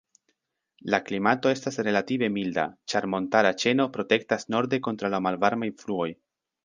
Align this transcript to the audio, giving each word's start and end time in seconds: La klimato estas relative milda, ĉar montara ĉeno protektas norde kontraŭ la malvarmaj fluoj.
La 0.93 0.99
klimato 1.09 1.51
estas 1.57 1.77
relative 1.87 2.29
milda, 2.37 2.65
ĉar 2.93 3.07
montara 3.15 3.51
ĉeno 3.65 3.85
protektas 3.99 4.49
norde 4.55 4.81
kontraŭ 4.89 5.13
la 5.17 5.21
malvarmaj 5.27 5.71
fluoj. 5.85 6.09